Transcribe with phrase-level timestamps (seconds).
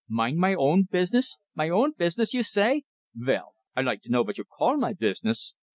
[0.09, 1.37] "Mind my own business?
[1.53, 2.85] My own business, you say?
[3.13, 5.53] Vell, I like to know vot you call my business!